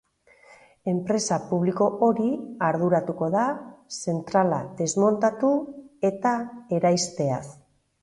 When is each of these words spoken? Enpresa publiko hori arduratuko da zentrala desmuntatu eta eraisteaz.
Enpresa 0.93 1.37
publiko 1.51 1.89
hori 2.07 2.25
arduratuko 2.69 3.29
da 3.37 3.45
zentrala 4.01 4.61
desmuntatu 4.83 5.55
eta 6.15 6.37
eraisteaz. 6.81 7.43